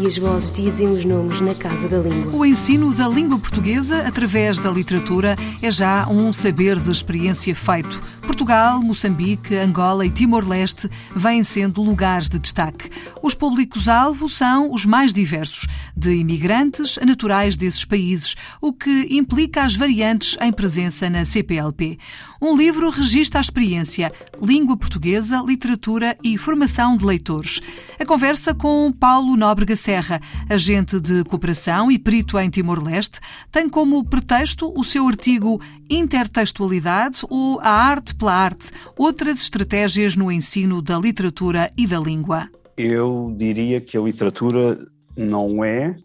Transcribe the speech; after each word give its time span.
e 0.00 0.06
as 0.06 0.16
vozes 0.16 0.50
dizem 0.50 0.88
os 0.88 1.04
nomes 1.04 1.40
na 1.40 1.54
casa 1.54 1.88
da 1.88 1.98
língua. 1.98 2.32
O 2.32 2.46
ensino 2.46 2.94
da 2.94 3.08
língua 3.08 3.38
portuguesa 3.38 3.98
através 4.06 4.58
da 4.58 4.70
literatura 4.70 5.34
é 5.60 5.70
já 5.70 6.06
um 6.08 6.32
saber 6.32 6.78
de 6.78 6.90
experiência 6.90 7.54
feito. 7.54 8.00
Portugal, 8.22 8.80
Moçambique, 8.80 9.56
Angola 9.56 10.06
e 10.06 10.10
Timor-Leste 10.10 10.88
vêm 11.16 11.42
sendo 11.42 11.82
lugares 11.82 12.28
de 12.28 12.38
destaque. 12.38 12.90
Os 13.22 13.34
públicos-alvo 13.34 14.28
são 14.28 14.72
os 14.72 14.84
mais 14.84 15.12
diversos, 15.12 15.66
de 15.96 16.14
imigrantes 16.14 16.98
a 16.98 17.06
naturais 17.06 17.56
desses 17.56 17.84
países, 17.84 18.36
o 18.60 18.72
que 18.72 19.08
implica 19.10 19.62
as 19.64 19.74
variantes 19.74 20.36
em 20.40 20.52
presença 20.52 21.10
na 21.10 21.24
CPLP. 21.24 21.98
Um 22.40 22.56
livro 22.56 22.88
registra 22.88 23.40
a 23.40 23.42
experiência, 23.42 24.12
língua 24.40 24.76
portuguesa, 24.76 25.42
literatura 25.44 26.16
e 26.22 26.38
formação 26.38 26.96
de 26.96 27.04
leitores. 27.04 27.60
A 27.98 28.06
conversa 28.06 28.54
com 28.54 28.92
Paulo 28.92 29.36
Nóbrega 29.36 29.74
Serra, 29.74 30.20
agente 30.48 31.00
de 31.00 31.24
cooperação 31.24 31.90
e 31.90 31.98
perito 31.98 32.38
em 32.38 32.48
Timor-Leste, 32.48 33.18
tem 33.50 33.68
como 33.68 34.08
pretexto 34.08 34.72
o 34.76 34.84
seu 34.84 35.08
artigo 35.08 35.60
Intertextualidade 35.90 37.22
ou 37.28 37.58
a 37.60 37.70
arte 37.70 38.14
pela 38.14 38.34
arte, 38.34 38.70
outras 38.96 39.38
estratégias 39.42 40.14
no 40.14 40.30
ensino 40.30 40.80
da 40.80 40.96
literatura 40.96 41.72
e 41.76 41.88
da 41.88 41.98
língua. 41.98 42.48
Eu 42.76 43.34
diria 43.36 43.80
que 43.80 43.98
a 43.98 44.00
literatura 44.00 44.78
não 45.16 45.64
é 45.64 45.96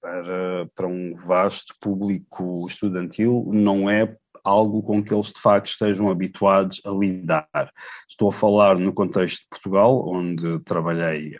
para, 0.00 0.66
para 0.74 0.86
um 0.86 1.14
vasto 1.16 1.74
público 1.78 2.66
estudantil, 2.66 3.46
não 3.52 3.90
é 3.90 4.16
algo 4.48 4.82
com 4.82 5.02
que 5.02 5.12
eles 5.12 5.28
de 5.28 5.40
facto 5.40 5.66
estejam 5.66 6.08
habituados 6.08 6.80
a 6.84 6.90
lidar. 6.90 7.72
Estou 8.08 8.30
a 8.30 8.32
falar 8.32 8.78
no 8.78 8.92
contexto 8.92 9.42
de 9.42 9.48
Portugal, 9.50 10.08
onde 10.08 10.58
trabalhei 10.60 11.36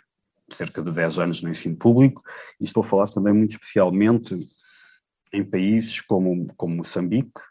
cerca 0.51 0.81
de 0.81 0.91
10 0.91 1.19
anos 1.19 1.43
no 1.43 1.49
ensino 1.49 1.75
público, 1.75 2.23
e 2.59 2.63
estou 2.63 2.81
a 2.81 2.85
falar 2.85 3.07
também 3.07 3.33
muito 3.33 3.51
especialmente 3.51 4.37
em 5.33 5.43
países 5.43 6.01
como, 6.01 6.47
como 6.55 6.77
Moçambique, 6.77 7.41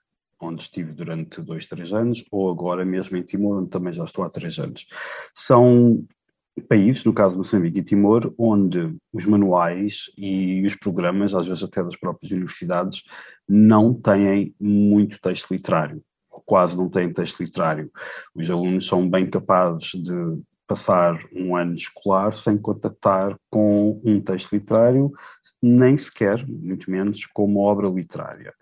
onde 0.40 0.62
estive 0.62 0.92
durante 0.92 1.40
dois, 1.42 1.66
três 1.66 1.92
anos, 1.92 2.24
ou 2.30 2.50
agora 2.50 2.84
mesmo 2.84 3.16
em 3.16 3.22
Timor, 3.22 3.58
onde 3.58 3.70
também 3.70 3.92
já 3.92 4.04
estou 4.04 4.24
há 4.24 4.30
três 4.30 4.58
anos. 4.58 4.86
São 5.34 6.04
países, 6.60 7.04
no 7.04 7.12
caso 7.12 7.38
Moçambique 7.38 7.78
e 7.78 7.84
Timor, 7.84 8.32
onde 8.38 8.94
os 9.12 9.24
manuais 9.24 10.04
e 10.16 10.64
os 10.64 10.74
programas, 10.74 11.34
às 11.34 11.46
vezes 11.46 11.62
até 11.62 11.82
das 11.82 11.96
próprias 11.96 12.30
universidades, 12.30 13.02
não 13.48 13.94
têm 13.94 14.54
muito 14.60 15.20
texto 15.20 15.50
literário, 15.50 16.02
ou 16.30 16.40
quase 16.40 16.76
não 16.76 16.88
têm 16.88 17.12
texto 17.12 17.40
literário. 17.40 17.90
Os 18.34 18.50
alunos 18.50 18.86
são 18.86 19.08
bem 19.08 19.28
capazes 19.28 19.90
de 19.90 20.12
passar 20.66 21.16
um 21.34 21.56
ano 21.56 21.74
escolar 21.74 22.32
sem 22.34 22.58
contactar 22.58 23.34
com 23.50 24.00
um 24.04 24.20
texto 24.20 24.52
literário, 24.52 25.10
nem 25.62 25.96
sequer, 25.96 26.46
muito 26.46 26.90
menos, 26.90 27.24
com 27.24 27.46
uma 27.46 27.60
obra 27.60 27.88
literária. 27.88 28.52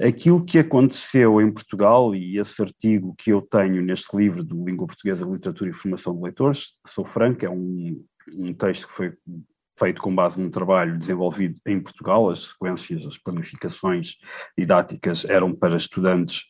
Aquilo 0.00 0.44
que 0.44 0.60
aconteceu 0.60 1.40
em 1.40 1.52
Portugal, 1.52 2.14
e 2.14 2.38
esse 2.38 2.62
artigo 2.62 3.14
que 3.18 3.32
eu 3.32 3.42
tenho 3.42 3.82
neste 3.82 4.16
livro 4.16 4.44
do 4.44 4.64
Língua 4.64 4.86
Portuguesa, 4.86 5.24
Literatura 5.24 5.70
e 5.70 5.74
Formação 5.74 6.14
de 6.14 6.22
Leitores, 6.22 6.74
sou 6.86 7.04
franco, 7.04 7.44
é 7.44 7.50
um, 7.50 8.00
um 8.32 8.54
texto 8.54 8.86
que 8.86 8.92
foi 8.92 9.12
feito 9.76 10.00
com 10.00 10.14
base 10.14 10.40
num 10.40 10.50
trabalho 10.50 10.96
desenvolvido 10.96 11.56
em 11.66 11.80
Portugal, 11.80 12.30
as 12.30 12.48
sequências, 12.48 13.06
as 13.06 13.18
planificações 13.18 14.16
didáticas 14.56 15.24
eram 15.24 15.52
para 15.52 15.76
estudantes 15.76 16.44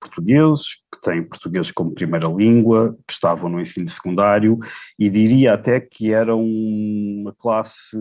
portugueses, 0.00 0.66
que 0.92 1.00
têm 1.02 1.22
português 1.22 1.70
como 1.70 1.94
primeira 1.94 2.28
língua, 2.28 2.96
que 3.06 3.12
estavam 3.12 3.48
no 3.48 3.60
ensino 3.60 3.88
secundário, 3.88 4.58
e 4.98 5.10
diria 5.10 5.54
até 5.54 5.80
que 5.80 6.12
eram 6.12 6.44
uma 6.44 7.34
classe 7.34 7.96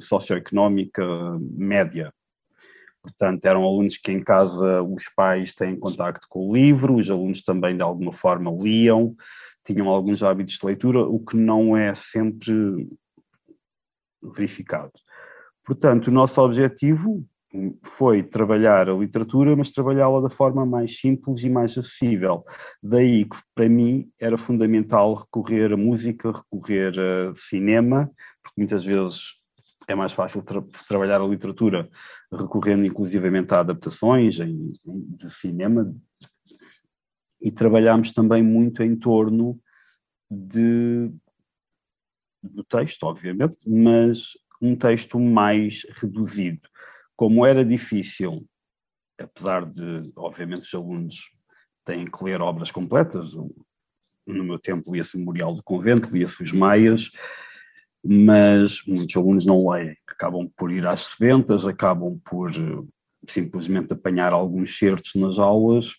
socioeconómica 0.00 1.04
média, 1.52 2.12
Portanto, 3.08 3.44
eram 3.46 3.64
alunos 3.64 3.96
que 3.96 4.12
em 4.12 4.22
casa 4.22 4.82
os 4.82 5.08
pais 5.08 5.54
têm 5.54 5.78
contacto 5.78 6.26
com 6.28 6.48
o 6.48 6.52
livro, 6.52 6.96
os 6.96 7.08
alunos 7.08 7.42
também 7.42 7.74
de 7.74 7.82
alguma 7.82 8.12
forma 8.12 8.50
liam, 8.50 9.16
tinham 9.64 9.88
alguns 9.88 10.22
hábitos 10.22 10.58
de 10.58 10.66
leitura, 10.66 11.00
o 11.00 11.18
que 11.18 11.36
não 11.36 11.76
é 11.76 11.94
sempre 11.94 12.86
verificado. 14.22 14.92
Portanto, 15.64 16.08
o 16.08 16.12
nosso 16.12 16.40
objetivo 16.40 17.24
foi 17.82 18.22
trabalhar 18.22 18.90
a 18.90 18.94
literatura, 18.94 19.56
mas 19.56 19.72
trabalhá-la 19.72 20.20
da 20.20 20.28
forma 20.28 20.66
mais 20.66 21.00
simples 21.00 21.42
e 21.42 21.48
mais 21.48 21.76
acessível. 21.78 22.44
Daí 22.82 23.24
que, 23.24 23.36
para 23.54 23.68
mim, 23.68 24.10
era 24.20 24.36
fundamental 24.36 25.14
recorrer 25.14 25.72
a 25.72 25.76
música, 25.76 26.30
recorrer 26.30 26.94
a 26.98 27.34
cinema, 27.34 28.10
porque 28.42 28.60
muitas 28.60 28.84
vezes 28.84 29.38
é 29.88 29.94
mais 29.94 30.12
fácil 30.12 30.42
tra 30.42 30.62
trabalhar 30.86 31.20
a 31.20 31.26
literatura 31.26 31.88
recorrendo 32.30 32.84
inclusivamente 32.84 33.52
a 33.54 33.60
adaptações 33.60 34.38
em, 34.38 34.72
em, 34.86 35.16
de 35.16 35.30
cinema 35.30 35.92
e 37.40 37.50
trabalhámos 37.50 38.12
também 38.12 38.42
muito 38.42 38.82
em 38.82 38.94
torno 38.94 39.58
de, 40.30 41.10
do 42.42 42.62
texto, 42.64 43.04
obviamente, 43.04 43.56
mas 43.66 44.32
um 44.60 44.76
texto 44.76 45.18
mais 45.18 45.86
reduzido. 45.96 46.68
Como 47.16 47.46
era 47.46 47.64
difícil, 47.64 48.46
apesar 49.18 49.64
de, 49.64 50.12
obviamente, 50.16 50.64
os 50.64 50.74
alunos 50.74 51.32
têm 51.84 52.04
que 52.04 52.24
ler 52.24 52.42
obras 52.42 52.70
completas, 52.70 53.34
no 53.34 54.44
meu 54.44 54.58
tempo 54.58 54.92
lia-se 54.92 55.16
Memorial 55.16 55.54
do 55.54 55.62
Convento, 55.62 56.10
lia-se 56.10 56.42
os 56.42 56.52
Maias, 56.52 57.10
mas 58.04 58.82
muitos 58.86 59.16
alunos 59.16 59.44
não 59.44 59.68
leem, 59.68 59.96
acabam 60.06 60.50
por 60.56 60.70
ir 60.70 60.86
às 60.86 61.06
sebentas, 61.06 61.66
acabam 61.66 62.18
por 62.24 62.50
eh, 62.50 62.84
simplesmente 63.26 63.92
apanhar 63.92 64.32
alguns 64.32 64.78
certos 64.78 65.14
nas 65.14 65.38
aulas. 65.38 65.94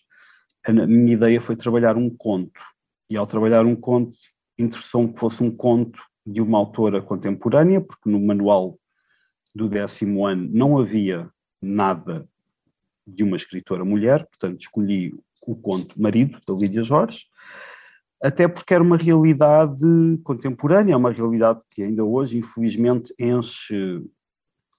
A 0.66 0.72
minha 0.72 1.12
ideia 1.12 1.40
foi 1.40 1.56
trabalhar 1.56 1.96
um 1.96 2.10
conto, 2.10 2.60
e 3.08 3.16
ao 3.16 3.26
trabalhar 3.26 3.64
um 3.66 3.76
conto, 3.76 4.16
interessou-me 4.58 5.12
que 5.12 5.18
fosse 5.18 5.42
um 5.42 5.50
conto 5.50 6.00
de 6.26 6.40
uma 6.40 6.58
autora 6.58 7.02
contemporânea, 7.02 7.80
porque 7.80 8.08
no 8.08 8.20
manual 8.20 8.78
do 9.54 9.68
décimo 9.68 10.26
ano 10.26 10.48
não 10.52 10.78
havia 10.78 11.28
nada 11.60 12.28
de 13.06 13.24
uma 13.24 13.36
escritora 13.36 13.84
mulher, 13.84 14.26
portanto 14.26 14.60
escolhi 14.60 15.14
o 15.42 15.56
conto 15.56 16.00
Marido, 16.00 16.40
da 16.46 16.54
Lídia 16.54 16.82
Jorge, 16.82 17.26
até 18.22 18.46
porque 18.46 18.74
era 18.74 18.84
uma 18.84 18.96
realidade 18.96 20.18
contemporânea, 20.22 20.92
é 20.92 20.96
uma 20.96 21.12
realidade 21.12 21.60
que 21.70 21.82
ainda 21.82 22.04
hoje, 22.04 22.38
infelizmente, 22.38 23.14
enche 23.18 24.02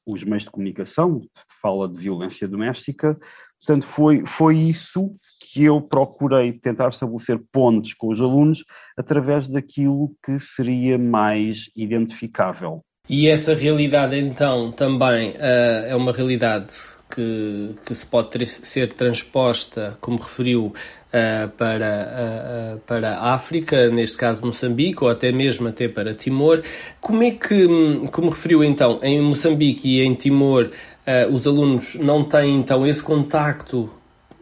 os 0.06 0.24
meios 0.24 0.44
de 0.44 0.52
comunicação, 0.52 1.22
fala 1.62 1.90
de 1.90 1.98
violência 1.98 2.48
doméstica. 2.48 3.18
Portanto, 3.60 3.86
foi, 3.86 4.24
foi 4.26 4.58
isso 4.58 5.16
que 5.40 5.64
eu 5.64 5.82
procurei 5.82 6.54
tentar 6.54 6.90
estabelecer 6.90 7.40
pontes 7.52 7.94
com 7.94 8.10
os 8.10 8.22
alunos 8.22 8.64
através 8.98 9.48
daquilo 9.48 10.16
que 10.24 10.40
seria 10.40 10.98
mais 10.98 11.70
identificável. 11.76 12.82
E 13.10 13.28
essa 13.28 13.54
realidade, 13.54 14.18
então, 14.18 14.72
também 14.72 15.32
uh, 15.32 15.86
é 15.88 15.96
uma 15.96 16.14
realidade 16.14 16.74
que, 17.14 17.76
que 17.86 17.94
se 17.94 18.06
pode 18.06 18.46
ser 18.46 18.94
transposta, 18.94 19.98
como 20.00 20.18
referiu, 20.18 20.74
uh, 21.12 21.50
para, 21.58 22.76
uh, 22.76 22.80
para 22.82 23.16
a 23.16 23.34
África, 23.34 23.90
neste 23.90 24.18
caso 24.18 24.46
Moçambique, 24.46 25.04
ou 25.04 25.10
até 25.10 25.32
mesmo 25.32 25.68
até 25.68 25.88
para 25.88 26.14
Timor. 26.14 26.62
Como 27.00 27.24
é 27.24 27.32
que, 27.32 27.68
como 28.12 28.30
referiu 28.30 28.64
então, 28.64 29.00
em 29.04 29.22
Moçambique 29.22 29.98
e 29.98 30.02
em 30.02 30.16
Timor, 30.16 30.70
uh, 31.06 31.34
os 31.34 31.46
alunos 31.46 31.96
não 31.96 32.24
têm 32.24 32.56
então 32.56 32.86
esse 32.88 33.04
contacto 33.04 33.90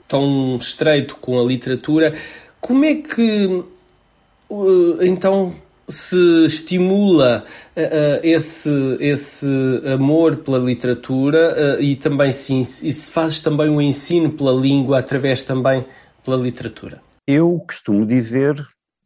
tão 0.07 0.57
estreito 0.57 1.15
com 1.17 1.39
a 1.39 1.43
literatura, 1.43 2.13
como 2.59 2.83
é 2.83 2.95
que 2.95 3.63
então 5.01 5.53
se 5.89 6.45
estimula 6.45 7.43
uh, 7.75 8.19
esse, 8.23 8.69
esse 8.99 9.47
amor 9.93 10.37
pela 10.37 10.57
literatura 10.57 11.77
uh, 11.77 11.81
e 11.81 11.95
também 11.95 12.31
sim, 12.31 12.61
e 12.61 12.93
se 12.93 13.11
fazes 13.11 13.41
também 13.41 13.69
o 13.69 13.81
ensino 13.81 14.31
pela 14.31 14.51
língua 14.51 14.99
através 14.99 15.43
também 15.43 15.85
pela 16.23 16.37
literatura? 16.37 17.01
Eu 17.27 17.59
costumo 17.67 18.05
dizer, 18.05 18.55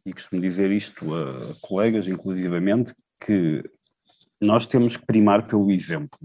e 0.04 0.12
costumo 0.12 0.40
dizer 0.40 0.70
isto 0.70 1.14
a 1.14 1.54
colegas 1.60 2.06
inclusivamente, 2.06 2.94
que 3.24 3.62
nós 4.40 4.66
temos 4.66 4.96
que 4.96 5.06
primar 5.06 5.46
pelo 5.46 5.70
exemplo. 5.70 6.18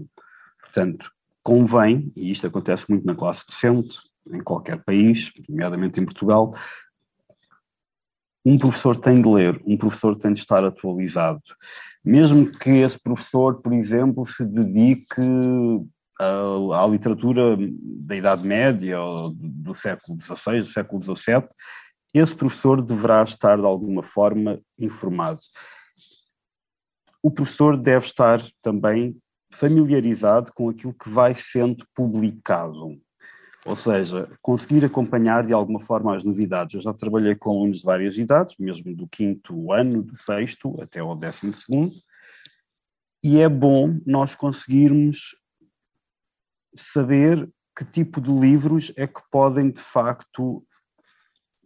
Portanto, 0.60 1.10
convém, 1.42 2.12
e 2.14 2.30
isto 2.30 2.46
acontece 2.46 2.84
muito 2.88 3.06
na 3.06 3.14
classe 3.14 3.46
docente, 3.46 3.98
em 4.32 4.42
qualquer 4.42 4.82
país, 4.84 5.32
nomeadamente 5.48 6.00
em 6.00 6.04
Portugal, 6.04 6.54
um 8.44 8.58
professor 8.58 8.96
tem 8.96 9.20
de 9.20 9.28
ler, 9.28 9.60
um 9.66 9.76
professor 9.76 10.16
tem 10.16 10.32
de 10.32 10.40
estar 10.40 10.64
atualizado. 10.64 11.42
Mesmo 12.04 12.50
que 12.50 12.70
esse 12.70 12.98
professor, 12.98 13.60
por 13.60 13.72
exemplo, 13.72 14.24
se 14.24 14.44
dedique 14.44 15.20
à, 16.18 16.82
à 16.82 16.86
literatura 16.86 17.56
da 17.58 18.16
Idade 18.16 18.46
Média, 18.46 18.98
do 19.34 19.74
século 19.74 20.18
XVI, 20.18 20.60
do 20.60 20.66
século 20.66 21.02
XVII, 21.02 21.48
esse 22.14 22.34
professor 22.34 22.82
deverá 22.82 23.22
estar 23.22 23.58
de 23.58 23.64
alguma 23.64 24.02
forma 24.02 24.60
informado. 24.78 25.40
O 27.22 27.30
professor 27.30 27.76
deve 27.76 28.06
estar 28.06 28.40
também 28.62 29.16
familiarizado 29.52 30.52
com 30.54 30.68
aquilo 30.70 30.94
que 30.94 31.08
vai 31.08 31.34
sendo 31.34 31.84
publicado. 31.94 32.98
Ou 33.66 33.76
seja, 33.76 34.30
conseguir 34.40 34.84
acompanhar 34.84 35.44
de 35.44 35.52
alguma 35.52 35.80
forma 35.80 36.14
as 36.14 36.24
novidades. 36.24 36.74
Eu 36.74 36.80
já 36.80 36.94
trabalhei 36.94 37.34
com 37.34 37.50
alunos 37.50 37.78
de 37.78 37.84
várias 37.84 38.16
idades, 38.16 38.56
mesmo 38.58 38.94
do 38.94 39.06
quinto 39.06 39.72
ano, 39.72 40.02
do 40.02 40.16
sexto 40.16 40.80
até 40.80 41.00
ao 41.00 41.14
décimo 41.14 41.52
segundo, 41.52 41.92
e 43.22 43.38
é 43.38 43.48
bom 43.48 44.00
nós 44.06 44.34
conseguirmos 44.34 45.36
saber 46.74 47.50
que 47.76 47.84
tipo 47.84 48.20
de 48.20 48.30
livros 48.30 48.92
é 48.96 49.06
que 49.06 49.20
podem 49.30 49.70
de 49.70 49.80
facto 49.80 50.64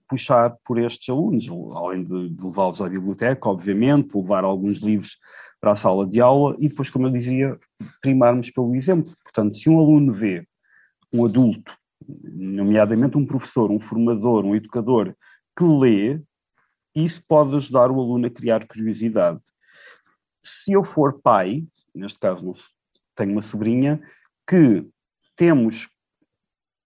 puxar 0.08 0.56
por 0.64 0.78
estes 0.78 1.08
alunos, 1.08 1.48
além 1.74 2.02
de, 2.02 2.42
levá-los 2.42 2.80
à 2.80 2.88
biblioteca, 2.88 3.48
obviamente, 3.48 4.16
levar 4.16 4.44
alguns 4.44 4.78
livros 4.78 5.16
para 5.60 5.72
a 5.72 5.76
sala 5.76 6.06
de 6.06 6.20
aula 6.20 6.56
e 6.58 6.68
depois, 6.68 6.90
como 6.90 7.06
eu 7.06 7.10
dizia, 7.10 7.58
primarmos 8.02 8.50
pelo 8.50 8.74
exemplo. 8.74 9.14
Portanto, 9.22 9.56
se 9.56 9.68
um 9.70 9.78
aluno 9.78 10.12
vê 10.12 10.46
um 11.12 11.24
adulto, 11.24 11.76
nomeadamente 12.08 13.16
um 13.16 13.26
professor, 13.26 13.70
um 13.70 13.80
formador, 13.80 14.44
um 14.44 14.54
educador, 14.54 15.14
que 15.56 15.64
lê, 15.64 16.20
isso 16.94 17.22
pode 17.26 17.56
ajudar 17.56 17.90
o 17.90 18.00
aluno 18.00 18.26
a 18.26 18.30
criar 18.30 18.66
curiosidade. 18.66 19.40
Se 20.40 20.72
eu 20.72 20.84
for 20.84 21.20
pai, 21.20 21.64
neste 21.94 22.18
caso 22.18 22.52
tenho 23.14 23.32
uma 23.32 23.42
sobrinha, 23.42 24.00
que 24.48 24.86
temos 25.36 25.88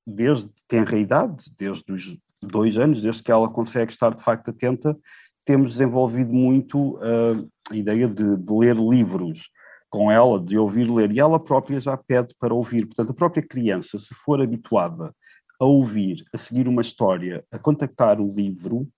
desde 0.07 0.49
tenra 0.67 0.99
idade, 0.99 1.45
desde 1.57 1.93
os 1.93 2.19
dois 2.43 2.79
anos, 2.79 3.03
desde 3.03 3.23
que 3.23 3.33
ela 3.33 3.51
consegue 3.51 3.93
estar 3.93 4.15
de 4.15 4.23
facto 4.23 4.51
atenta, 4.51 4.97
temos 5.45 5.73
desenvolvido 5.73 6.33
muito 6.33 6.97
uh, 6.97 7.51
a 7.71 7.77
ideia 7.77 8.09
de, 8.09 8.37
de, 8.37 8.53
ler 8.53 8.77
livros 8.77 9.51
com 9.91 10.11
ela, 10.13 10.41
de 10.41 10.59
ouvir 10.59 10.91
ler, 10.91 11.11
e 11.11 11.21
ela 11.21 11.43
própria 11.43 11.81
já 11.81 11.97
pede 11.97 12.35
para 12.39 12.55
ouvir. 12.55 12.87
Portanto, 12.87 13.11
a 13.11 13.15
própria 13.15 13.43
criança, 13.43 13.99
se 13.99 14.15
for 14.15 14.41
habituada 14.41 15.15
a 15.61 15.65
ouvir, 15.65 16.25
a 16.33 16.39
seguir 16.39 16.69
uma 16.69 16.83
história, 16.83 17.45
a 17.51 17.59
contactar 17.59 18.21
o 18.21 18.33
livro, 18.33 18.89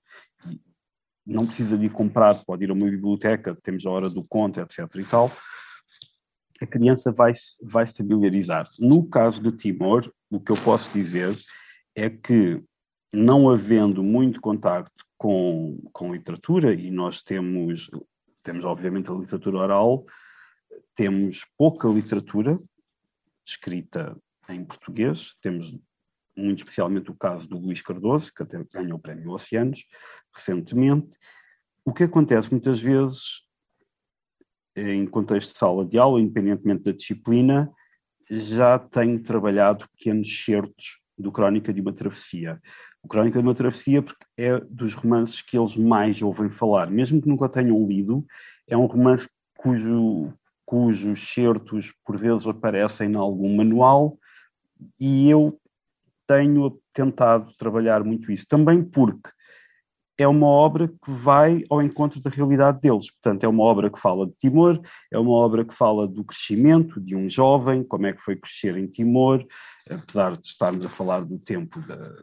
não 1.26 1.46
precisa 1.46 1.78
de 1.78 1.86
ir 1.86 1.90
comprar, 1.90 2.44
pode 2.44 2.64
ir 2.64 2.70
a 2.70 2.74
uma 2.74 2.90
biblioteca, 2.90 3.56
temos 3.62 3.86
a 3.86 3.90
hora 3.90 4.10
do 4.10 4.24
conto, 4.24 4.60
etc. 4.60 4.78
e 4.96 5.04
tal, 5.04 5.30
a 6.60 6.66
criança 6.66 7.10
vai, 7.10 7.32
vai 7.62 7.86
se 7.86 7.96
familiarizar. 7.96 8.68
No 8.78 9.08
caso 9.08 9.42
de 9.42 9.52
Timor, 9.52 10.10
o 10.30 10.40
que 10.40 10.52
eu 10.52 10.56
posso 10.56 10.90
dizer 10.92 11.36
é 11.96 12.10
que, 12.10 12.62
não 13.12 13.48
havendo 13.48 14.02
muito 14.02 14.40
contacto 14.40 15.04
com, 15.16 15.78
com 15.92 16.12
literatura, 16.12 16.74
e 16.74 16.90
nós 16.90 17.22
temos, 17.22 17.90
temos 18.42 18.64
obviamente 18.64 19.10
a 19.10 19.14
literatura 19.14 19.58
oral, 19.58 20.04
temos 20.94 21.44
pouca 21.56 21.88
literatura 21.88 22.58
escrita 23.44 24.16
em 24.48 24.64
português, 24.64 25.34
temos 25.40 25.76
muito 26.36 26.58
especialmente 26.58 27.10
o 27.10 27.14
caso 27.14 27.48
do 27.48 27.58
Luís 27.58 27.82
Cardoso, 27.82 28.32
que 28.34 28.42
até 28.42 28.62
ganhou 28.72 28.98
o 28.98 29.00
prémio 29.00 29.30
Oceanos 29.30 29.86
recentemente. 30.34 31.18
O 31.84 31.92
que 31.92 32.04
acontece 32.04 32.50
muitas 32.50 32.80
vezes 32.80 33.42
em 34.76 35.06
contexto 35.06 35.52
de 35.52 35.58
sala 35.58 35.86
de 35.86 35.98
aula, 35.98 36.20
independentemente 36.20 36.84
da 36.84 36.92
disciplina, 36.92 37.70
já 38.30 38.78
tenho 38.78 39.22
trabalhado 39.22 39.88
pequenos 39.90 40.44
certos 40.44 41.00
do 41.18 41.32
Crónica 41.32 41.72
de 41.72 41.80
uma 41.80 41.92
Travessia. 41.92 42.60
O 43.02 43.08
Crónica 43.08 43.40
de 43.40 43.46
uma 43.46 43.54
Travessia 43.54 44.02
porque 44.02 44.24
é 44.36 44.58
dos 44.60 44.94
romances 44.94 45.42
que 45.42 45.58
eles 45.58 45.76
mais 45.76 46.22
ouvem 46.22 46.48
falar, 46.48 46.90
mesmo 46.90 47.20
que 47.20 47.28
nunca 47.28 47.48
tenham 47.48 47.86
lido, 47.86 48.24
é 48.66 48.76
um 48.76 48.86
romance 48.86 49.28
cujo, 49.56 50.32
cujos 50.70 51.34
certos 51.34 51.92
por 52.06 52.16
vezes 52.16 52.46
aparecem 52.46 53.10
em 53.10 53.16
algum 53.16 53.56
manual 53.56 54.16
e 55.00 55.28
eu 55.28 55.60
tenho 56.28 56.80
tentado 56.92 57.52
trabalhar 57.56 58.04
muito 58.04 58.30
isso, 58.30 58.46
também 58.46 58.80
porque 58.80 59.30
é 60.16 60.28
uma 60.28 60.46
obra 60.46 60.86
que 60.86 61.10
vai 61.10 61.64
ao 61.68 61.82
encontro 61.82 62.22
da 62.22 62.30
realidade 62.30 62.80
deles. 62.80 63.10
Portanto, 63.10 63.42
é 63.42 63.48
uma 63.48 63.64
obra 63.64 63.90
que 63.90 63.98
fala 63.98 64.28
de 64.28 64.34
Timor, 64.34 64.80
é 65.10 65.18
uma 65.18 65.32
obra 65.32 65.64
que 65.64 65.74
fala 65.74 66.06
do 66.06 66.22
crescimento 66.22 67.00
de 67.00 67.16
um 67.16 67.28
jovem, 67.28 67.82
como 67.82 68.06
é 68.06 68.12
que 68.12 68.22
foi 68.22 68.36
crescer 68.36 68.76
em 68.76 68.86
Timor, 68.86 69.44
apesar 69.90 70.36
de 70.36 70.46
estarmos 70.46 70.86
a 70.86 70.88
falar 70.88 71.24
do 71.24 71.36
tempo 71.36 71.80
da, 71.80 72.14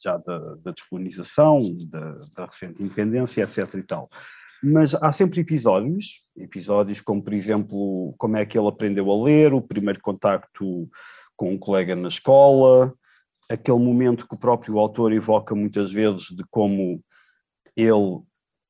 já 0.00 0.16
da, 0.18 0.54
da 0.56 0.70
descolonização, 0.70 1.62
da, 1.88 2.12
da, 2.32 2.46
recente 2.46 2.80
independência, 2.80 3.42
etc. 3.42 3.74
e 3.74 3.82
tal. 3.82 4.08
Mas 4.62 4.94
há 4.94 5.12
sempre 5.12 5.40
episódios, 5.40 6.24
episódios 6.36 7.00
como, 7.00 7.22
por 7.22 7.32
exemplo, 7.32 8.14
como 8.16 8.36
é 8.36 8.46
que 8.46 8.56
ele 8.56 8.68
aprendeu 8.68 9.10
a 9.10 9.24
ler, 9.24 9.52
o 9.52 9.60
primeiro 9.60 10.00
contacto 10.00 10.88
com 11.36 11.52
um 11.52 11.58
colega 11.58 11.96
na 11.96 12.08
escola, 12.08 12.94
aquele 13.50 13.78
momento 13.78 14.26
que 14.28 14.34
o 14.34 14.38
próprio 14.38 14.78
autor 14.78 15.12
evoca 15.12 15.54
muitas 15.54 15.92
vezes 15.92 16.26
de 16.26 16.44
como 16.50 17.02
ele 17.76 18.22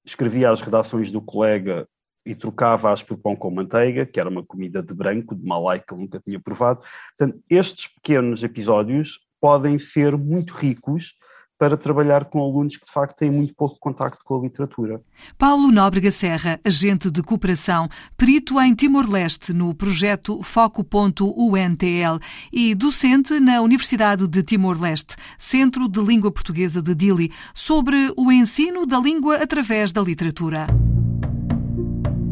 escrevia 0.05 0.50
as 0.50 0.62
redações 0.62 1.12
do 1.12 1.21
colega 1.21 1.87
e 2.25 2.35
trocava-as 2.35 3.03
por 3.03 3.19
pão 3.19 3.37
com 3.37 3.50
manteiga, 3.50 4.06
que 4.06 4.19
era 4.19 4.31
uma 4.31 4.44
comida 4.44 4.83
de 4.83 4.94
branco, 4.94 5.35
de 5.35 5.44
malai, 5.44 5.81
que 5.81 5.93
ele 5.93 6.03
nunca 6.03 6.21
tinha 6.21 6.41
provado. 6.41 6.81
Portanto, 7.17 7.43
estes 7.50 7.89
pequenos 7.89 8.43
episódios 8.43 9.21
podem 9.41 9.79
ser 9.79 10.17
muito 10.17 10.55
ricos 10.55 11.15
para 11.62 11.76
trabalhar 11.76 12.25
com 12.25 12.41
alunos 12.41 12.76
que 12.76 12.85
de 12.85 12.91
facto 12.91 13.19
têm 13.19 13.31
muito 13.31 13.55
pouco 13.55 13.79
contacto 13.79 14.25
com 14.25 14.37
a 14.37 14.41
literatura. 14.41 15.00
Paulo 15.38 15.70
Nóbrega 15.70 16.11
Serra, 16.11 16.59
agente 16.64 17.09
de 17.09 17.23
cooperação, 17.23 17.88
perito 18.17 18.61
em 18.61 18.75
Timor-Leste 18.75 19.53
no 19.53 19.73
projeto 19.73 20.43
Foco.UNTL 20.43 22.19
e 22.53 22.75
docente 22.75 23.38
na 23.38 23.61
Universidade 23.61 24.26
de 24.26 24.43
Timor-Leste, 24.43 25.15
Centro 25.39 25.89
de 25.89 26.01
Língua 26.01 26.32
Portuguesa 26.32 26.82
de 26.82 26.96
Dili, 26.96 27.31
sobre 27.55 28.13
o 28.17 28.32
ensino 28.32 28.84
da 28.84 28.98
língua 28.98 29.36
através 29.36 29.93
da 29.93 30.03
literatura. 30.03 30.67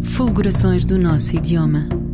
Fulgurações 0.03 0.85
do 0.85 0.99
nosso 0.99 1.37
idioma 1.37 2.10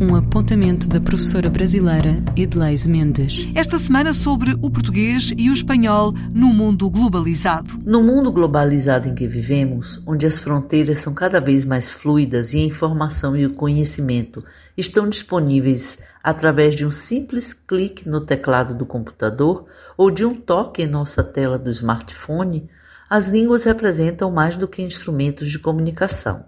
um 0.00 0.14
apontamento 0.14 0.88
da 0.88 1.00
professora 1.00 1.50
brasileira 1.50 2.16
Edleise 2.36 2.88
Mendes. 2.88 3.48
Esta 3.52 3.78
semana 3.78 4.14
sobre 4.14 4.56
o 4.62 4.70
português 4.70 5.32
e 5.36 5.50
o 5.50 5.52
espanhol 5.52 6.12
no 6.32 6.48
mundo 6.48 6.88
globalizado. 6.88 7.80
No 7.84 8.00
mundo 8.00 8.30
globalizado 8.30 9.08
em 9.08 9.14
que 9.14 9.26
vivemos, 9.26 10.00
onde 10.06 10.24
as 10.24 10.38
fronteiras 10.38 10.98
são 10.98 11.12
cada 11.12 11.40
vez 11.40 11.64
mais 11.64 11.90
fluidas 11.90 12.54
e 12.54 12.58
a 12.58 12.64
informação 12.64 13.36
e 13.36 13.44
o 13.44 13.54
conhecimento 13.54 14.44
estão 14.76 15.08
disponíveis 15.08 15.98
através 16.22 16.76
de 16.76 16.86
um 16.86 16.92
simples 16.92 17.52
clique 17.52 18.08
no 18.08 18.20
teclado 18.20 18.74
do 18.74 18.86
computador 18.86 19.66
ou 19.96 20.12
de 20.12 20.24
um 20.24 20.34
toque 20.34 20.82
em 20.82 20.86
nossa 20.86 21.24
tela 21.24 21.58
do 21.58 21.70
smartphone, 21.70 22.68
as 23.10 23.26
línguas 23.26 23.64
representam 23.64 24.30
mais 24.30 24.56
do 24.56 24.68
que 24.68 24.80
instrumentos 24.80 25.50
de 25.50 25.58
comunicação 25.58 26.44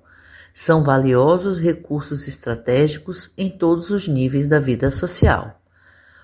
são 0.52 0.82
valiosos 0.82 1.60
recursos 1.60 2.26
estratégicos 2.26 3.32
em 3.36 3.50
todos 3.50 3.90
os 3.90 4.08
níveis 4.08 4.46
da 4.46 4.58
vida 4.58 4.90
social. 4.90 5.60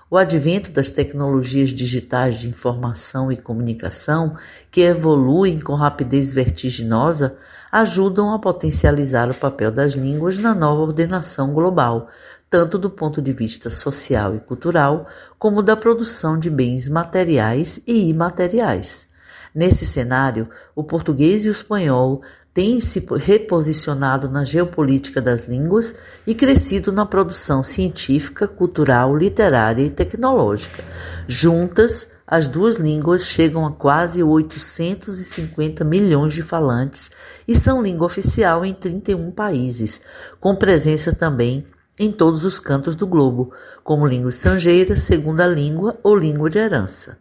O 0.09 0.17
advento 0.17 0.71
das 0.71 0.89
tecnologias 0.89 1.71
digitais 1.71 2.39
de 2.39 2.49
informação 2.49 3.33
e 3.33 3.37
comunicação, 3.37 4.37
que 4.71 4.83
evoluem 4.83 5.59
com 5.59 5.75
rapidez 5.75 6.31
vertiginosa, 6.31 7.37
ajudam 7.73 8.33
a 8.33 8.39
potencializar 8.39 9.29
o 9.29 9.35
papel 9.35 9.73
das 9.73 9.95
línguas 9.95 10.39
na 10.39 10.55
nova 10.55 10.83
ordenação 10.83 11.53
global, 11.53 12.09
tanto 12.49 12.79
do 12.79 12.89
ponto 12.89 13.21
de 13.21 13.33
vista 13.33 13.69
social 13.69 14.37
e 14.37 14.39
cultural, 14.39 15.09
como 15.41 15.61
da 15.61 15.77
produção 15.77 16.39
de 16.39 16.49
bens 16.49 16.89
materiais 16.89 17.83
e 17.85 18.09
imateriais. 18.09 19.09
Nesse 19.53 19.85
cenário, 19.85 20.49
o 20.75 20.85
português 20.85 21.45
e 21.45 21.49
o 21.49 21.53
espanhol 21.53 22.23
tem 22.57 22.81
se 22.81 23.05
reposicionado 23.19 24.31
na 24.31 24.43
geopolítica 24.43 25.21
das 25.21 25.47
línguas 25.47 25.95
e 26.27 26.35
crescido 26.35 26.91
na 26.91 27.05
produção 27.05 27.63
científica, 27.63 28.49
cultural, 28.49 29.15
literária 29.15 29.83
e 29.83 29.91
tecnológica. 29.91 30.83
Juntas, 31.29 32.09
as 32.27 32.49
duas 32.49 32.77
línguas 32.77 33.27
chegam 33.27 33.67
a 33.67 33.73
quase 33.73 34.23
850 34.23 35.85
milhões 35.85 36.33
de 36.33 36.43
falantes 36.43 37.11
e 37.47 37.55
são 37.55 37.83
língua 37.83 38.07
oficial 38.07 38.65
em 38.65 38.73
31 38.73 39.33
países, 39.33 40.01
com 40.41 40.57
presença 40.57 41.13
também 41.13 41.67
em 41.99 42.11
todos 42.11 42.47
os 42.47 42.59
cantos 42.59 42.97
do 42.97 43.07
globo, 43.07 43.53
como 43.85 44.07
língua 44.07 44.31
estrangeira, 44.31 44.97
segunda 44.97 45.47
língua 45.47 45.95
ou 46.03 46.17
língua 46.17 46.49
de 46.49 46.59
herança. 46.59 47.19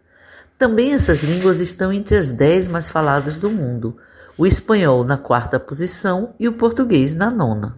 Também 0.58 0.94
essas 0.94 1.20
línguas 1.20 1.60
estão 1.60 1.92
entre 1.92 2.16
as 2.16 2.32
dez 2.32 2.70
mais 2.70 2.88
faladas 2.88 3.36
do 3.36 3.50
mundo, 3.50 3.98
o 4.38 4.46
espanhol 4.46 5.04
na 5.04 5.18
quarta 5.18 5.60
posição 5.60 6.34
e 6.40 6.48
o 6.48 6.54
português 6.54 7.14
na 7.14 7.32
nona. 7.32 7.78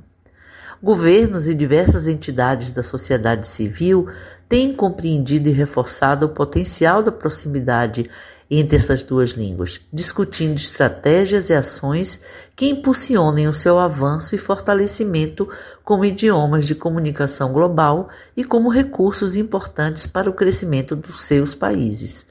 Governos 0.82 1.48
e 1.48 1.54
diversas 1.54 2.08
entidades 2.08 2.72
da 2.72 2.84
sociedade 2.84 3.48
civil 3.48 4.08
têm 4.48 4.74
compreendido 4.74 5.50
e 5.50 5.52
reforçado 5.52 6.26
o 6.26 6.30
potencial 6.30 7.02
da 7.02 7.12
proximidade 7.12 8.10
entre 8.50 8.78
essas 8.78 9.04
duas 9.04 9.32
línguas, 9.32 9.82
discutindo 9.92 10.56
estratégias 10.56 11.50
e 11.50 11.54
ações 11.54 12.22
que 12.56 12.70
impulsionem 12.70 13.48
o 13.48 13.54
seu 13.54 13.78
avanço 13.78 14.36
e 14.36 14.38
fortalecimento 14.38 15.48
como 15.84 16.06
idiomas 16.06 16.66
de 16.66 16.74
comunicação 16.74 17.52
global 17.52 18.08
e 18.36 18.44
como 18.44 18.70
recursos 18.70 19.36
importantes 19.36 20.08
para 20.08 20.30
o 20.30 20.34
crescimento 20.34 20.96
dos 20.96 21.22
seus 21.22 21.54
países. 21.54 22.26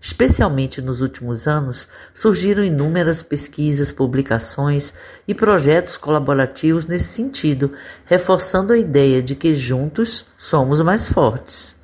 Especialmente 0.00 0.80
nos 0.80 1.00
últimos 1.00 1.48
anos, 1.48 1.88
surgiram 2.14 2.62
inúmeras 2.62 3.20
pesquisas, 3.20 3.90
publicações 3.90 4.94
e 5.26 5.34
projetos 5.34 5.96
colaborativos 5.96 6.86
nesse 6.86 7.12
sentido, 7.12 7.72
reforçando 8.04 8.72
a 8.72 8.78
ideia 8.78 9.20
de 9.20 9.34
que 9.34 9.54
juntos 9.54 10.26
somos 10.36 10.80
mais 10.80 11.08
fortes. 11.08 11.76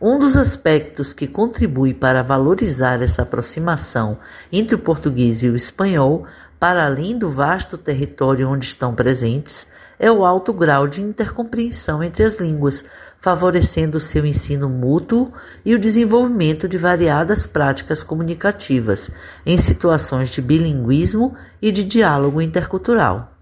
Um 0.00 0.18
dos 0.18 0.36
aspectos 0.36 1.12
que 1.12 1.28
contribui 1.28 1.94
para 1.94 2.22
valorizar 2.22 3.00
essa 3.00 3.22
aproximação 3.22 4.18
entre 4.52 4.74
o 4.74 4.78
português 4.78 5.42
e 5.44 5.48
o 5.48 5.54
espanhol, 5.54 6.26
para 6.58 6.84
além 6.84 7.16
do 7.16 7.30
vasto 7.30 7.78
território 7.78 8.48
onde 8.48 8.66
estão 8.66 8.94
presentes, 8.94 9.68
é 9.98 10.10
o 10.10 10.24
alto 10.24 10.52
grau 10.52 10.86
de 10.86 11.02
intercompreensão 11.02 12.02
entre 12.02 12.24
as 12.24 12.36
línguas, 12.36 12.84
favorecendo 13.18 13.98
o 13.98 14.00
seu 14.00 14.26
ensino 14.26 14.68
mútuo 14.68 15.32
e 15.64 15.74
o 15.74 15.78
desenvolvimento 15.78 16.68
de 16.68 16.76
variadas 16.76 17.46
práticas 17.46 18.02
comunicativas 18.02 19.10
em 19.46 19.56
situações 19.56 20.28
de 20.30 20.42
bilinguismo 20.42 21.34
e 21.60 21.72
de 21.72 21.84
diálogo 21.84 22.40
intercultural. 22.40 23.32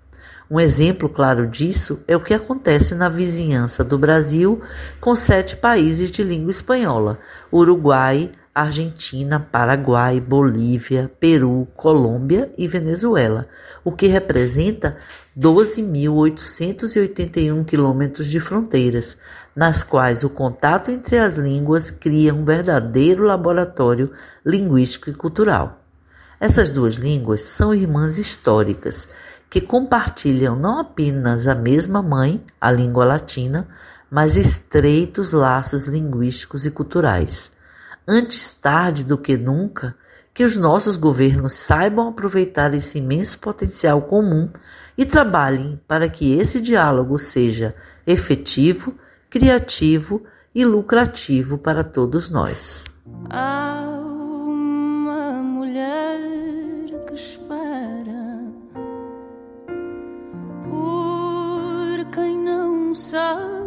Um 0.51 0.61
exemplo 0.61 1.09
claro 1.09 1.47
disso 1.47 2.03
é 2.07 2.15
o 2.15 2.21
que 2.21 2.35
acontece 2.35 2.95
na 2.95 3.09
vizinhança 3.09 3.83
do 3.83 3.99
Brasil 3.99 4.61
com 5.01 5.15
sete 5.15 5.57
países 5.57 6.11
de 6.11 6.23
língua 6.23 6.51
espanhola: 6.51 7.19
Uruguai, 7.51 8.31
Argentina, 8.55 9.41
Paraguai, 9.41 10.21
Bolívia, 10.21 11.11
Peru, 11.19 11.67
Colômbia 11.75 12.53
e 12.59 12.69
Venezuela, 12.69 13.49
o 13.83 13.91
que 13.91 14.07
representa 14.07 14.99
12.881 15.39 17.65
quilômetros 17.65 18.29
de 18.29 18.39
fronteiras, 18.39 19.17
nas 19.57 19.83
quais 19.83 20.23
o 20.23 20.29
contato 20.29 20.91
entre 20.91 21.17
as 21.17 21.37
línguas 21.37 21.91
cria 21.91 22.35
um 22.35 22.45
verdadeiro 22.45 23.25
laboratório 23.25 24.13
linguístico 24.45 25.09
e 25.09 25.15
cultural. 25.15 25.81
Essas 26.39 26.71
duas 26.71 26.97
línguas 26.97 27.41
são 27.41 27.73
irmãs 27.73 28.19
históricas 28.19 29.09
que 29.49 29.63
compartilham 29.63 30.57
não 30.57 30.79
apenas 30.79 31.47
a 31.47 31.55
mesma 31.55 32.03
mãe, 32.03 32.45
a 32.61 32.71
língua 32.71 33.07
latina, 33.07 33.67
mas 34.11 34.37
estreitos 34.37 35.33
laços 35.33 35.89
linguísticos 35.89 36.67
e 36.67 36.71
culturais. 36.71 37.62
Antes 38.07 38.53
tarde 38.53 39.05
do 39.05 39.17
que 39.17 39.37
nunca, 39.37 39.95
que 40.35 40.45
os 40.45 40.57
nossos 40.57 40.97
governos 40.97 41.55
saibam 41.55 42.09
aproveitar 42.09 42.75
esse 42.75 42.99
imenso 42.99 43.39
potencial 43.39 44.03
comum 44.03 44.49
e 44.97 45.05
trabalhem 45.05 45.81
para 45.87 46.09
que 46.09 46.33
esse 46.33 46.61
diálogo 46.61 47.19
seja 47.19 47.75
efetivo, 48.07 48.95
criativo 49.29 50.23
e 50.55 50.65
lucrativo 50.65 51.59
para 51.59 51.85
todos 51.85 52.29
nós. 52.29 52.85
Há 53.31 53.89
uma 54.45 55.43
mulher 55.43 56.19
que 57.07 57.15
espera 57.15 58.43
por 60.71 62.05
quem 62.11 62.39
não 62.39 62.95
sabe 62.95 63.62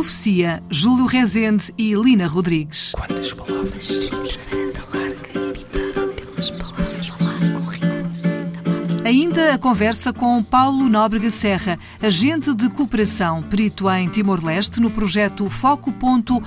Profecia, 0.00 0.62
Júlio 0.70 1.04
Rezende 1.04 1.74
e 1.76 1.92
Lina 1.92 2.26
Rodrigues. 2.26 2.92
Quantas 2.92 3.34
palavras? 3.34 4.10
Ainda 9.04 9.52
a 9.52 9.58
conversa 9.58 10.10
com 10.10 10.42
Paulo 10.42 10.88
Nóbrega 10.88 11.30
Serra, 11.30 11.78
agente 12.00 12.54
de 12.54 12.70
cooperação, 12.70 13.42
perito 13.42 13.90
em 13.90 14.08
Timor-Leste 14.08 14.80
no 14.80 14.90
projeto 14.90 15.50
Foco.UNTL 15.50 16.40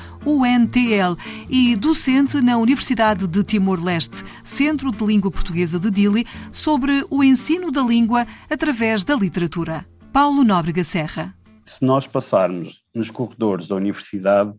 e 1.48 1.76
docente 1.76 2.42
na 2.42 2.58
Universidade 2.58 3.28
de 3.28 3.44
Timor-Leste, 3.44 4.26
Centro 4.44 4.92
de 4.92 5.06
Língua 5.06 5.30
Portuguesa 5.30 5.80
de 5.80 5.92
Dili, 5.92 6.26
sobre 6.52 7.06
o 7.08 7.24
ensino 7.24 7.70
da 7.70 7.84
língua 7.84 8.26
através 8.50 9.04
da 9.04 9.16
literatura. 9.16 9.86
Paulo 10.12 10.44
Nóbrega 10.44 10.84
Serra. 10.84 11.36
Se 11.66 11.84
nós 11.84 12.06
passarmos 12.06 12.84
nos 12.94 13.10
corredores 13.10 13.68
da 13.68 13.76
universidade, 13.76 14.54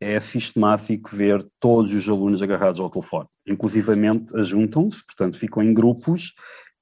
é 0.00 0.18
sistemático 0.18 1.14
ver 1.14 1.46
todos 1.60 1.92
os 1.92 2.08
alunos 2.08 2.42
agarrados 2.42 2.80
ao 2.80 2.90
telefone. 2.90 3.28
Inclusivamente, 3.46 4.36
ajuntam-se, 4.36 5.04
portanto, 5.04 5.38
ficam 5.38 5.62
em 5.62 5.72
grupos 5.72 6.34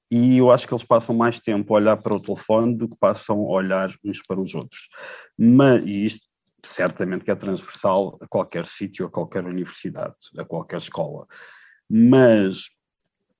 e 0.09 0.37
eu 0.37 0.51
acho 0.51 0.67
que 0.67 0.73
eles 0.73 0.83
passam 0.83 1.15
mais 1.15 1.39
tempo 1.39 1.73
a 1.73 1.77
olhar 1.77 1.97
para 1.97 2.15
o 2.15 2.19
telefone 2.19 2.75
do 2.75 2.89
que 2.89 2.97
passam 2.99 3.37
a 3.39 3.49
olhar 3.49 3.93
uns 4.03 4.21
para 4.21 4.41
os 4.41 4.55
outros. 4.55 4.89
Mas, 5.37 5.83
e 5.85 6.05
isto 6.05 6.25
certamente 6.63 7.23
que 7.23 7.31
é 7.31 7.35
transversal 7.35 8.17
a 8.21 8.27
qualquer 8.27 8.65
sítio, 8.65 9.05
a 9.05 9.09
qualquer 9.09 9.45
universidade, 9.45 10.15
a 10.37 10.43
qualquer 10.43 10.77
escola. 10.77 11.25
Mas 11.89 12.69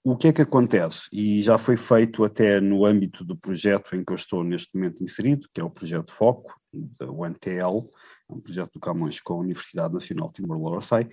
o 0.03 0.17
que 0.17 0.29
é 0.29 0.33
que 0.33 0.41
acontece? 0.41 1.07
E 1.13 1.41
já 1.41 1.57
foi 1.57 1.77
feito 1.77 2.23
até 2.23 2.59
no 2.59 2.85
âmbito 2.85 3.23
do 3.23 3.35
projeto 3.35 3.95
em 3.95 4.03
que 4.03 4.11
eu 4.11 4.15
estou 4.15 4.43
neste 4.43 4.75
momento 4.75 5.03
inserido, 5.03 5.47
que 5.53 5.61
é 5.61 5.63
o 5.63 5.69
projeto 5.69 6.11
Foco, 6.11 6.59
da 6.73 7.11
UNTL, 7.11 7.89
é 8.29 8.33
um 8.33 8.39
projeto 8.39 8.73
do 8.73 8.79
Camões 8.79 9.21
com 9.21 9.33
a 9.33 9.37
Universidade 9.37 9.93
Nacional 9.93 10.31
Timor-Leste, 10.31 11.09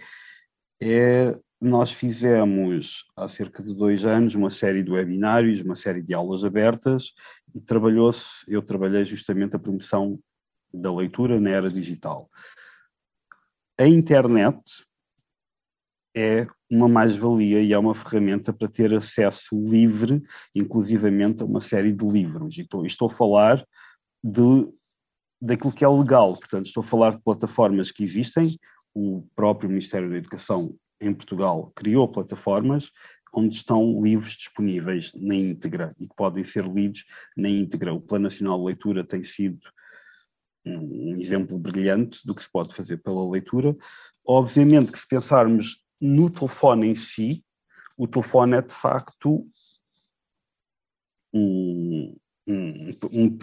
é 0.81 1.39
nós 1.61 1.93
fizemos 1.93 3.05
há 3.17 3.29
cerca 3.29 3.63
de 3.63 3.75
dois 3.75 4.05
anos 4.05 4.37
uma 4.37 4.49
série 4.49 4.83
de 4.83 4.93
webinários, 4.93 5.61
uma 5.61 5.75
série 5.75 6.01
de 6.01 6.15
aulas 6.15 6.45
abertas 6.45 7.13
e 7.53 7.61
trabalhou-se, 7.61 8.45
eu 8.47 8.63
trabalhei 8.63 9.05
justamente 9.05 9.57
a 9.57 9.59
promoção 9.59 10.21
da 10.73 10.95
leitura 10.95 11.41
na 11.41 11.51
era 11.51 11.69
digital. 11.69 12.31
A 13.77 13.87
internet 13.87 14.61
é 16.17 16.47
uma 16.71 16.89
mais-valia 16.89 17.63
e 17.63 17.73
é 17.73 17.79
uma 17.79 17.95
ferramenta 17.95 18.53
para 18.53 18.69
ter 18.69 18.95
acesso 18.95 19.61
livre, 19.63 20.23
inclusivamente 20.55 21.43
a 21.43 21.47
uma 21.47 21.61
série 21.61 21.93
de 21.93 22.05
livros. 22.05 22.59
E 22.59 22.67
estou, 22.85 23.07
a 23.07 23.11
falar 23.11 23.65
de, 24.23 24.69
daquilo 25.41 25.73
que 25.73 25.85
é 25.85 25.89
legal, 25.89 26.37
portanto, 26.37 26.67
estou 26.67 26.83
a 26.83 26.87
falar 26.87 27.11
de 27.13 27.23
plataformas 27.23 27.91
que 27.91 28.03
existem, 28.03 28.59
o 28.95 29.27
próprio 29.35 29.69
Ministério 29.69 30.11
da 30.11 30.17
Educação 30.17 30.75
em 31.01 31.15
Portugal 31.15 31.71
criou 31.77 32.09
plataformas 32.09 32.91
onde 33.35 33.57
estão 33.57 34.03
livros 34.03 34.33
disponíveis 34.33 35.13
na 35.15 35.35
íntegra 35.35 35.91
e 35.99 36.09
que 36.09 36.15
podem 36.17 36.43
ser 36.43 36.65
lidos 36.65 37.05
na 37.37 37.49
íntegra. 37.49 37.93
O 37.93 38.01
Plano 38.01 38.25
Nacional 38.25 38.59
de 38.59 38.65
Leitura 38.65 39.05
tem 39.05 39.23
sido 39.23 39.61
um 40.65 41.17
exemplo 41.19 41.59
brilhante 41.59 42.21
do 42.27 42.35
que 42.35 42.43
se 42.43 42.51
pode 42.51 42.75
fazer 42.75 42.99
pela 42.99 43.29
leitura. 43.31 43.77
Obviamente 44.27 44.93
que 44.93 44.99
se 44.99 45.07
pensarmos 45.07 45.83
no 46.01 46.31
telefone 46.31 46.89
em 46.89 46.95
si, 46.95 47.45
o 47.97 48.07
telefone 48.07 48.57
é 48.57 48.63
de 48.63 48.75
facto 48.75 49.47
um, 51.33 52.17
um, 52.47 52.91
um, 53.13 53.39